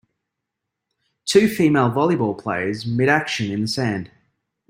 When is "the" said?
3.61-3.67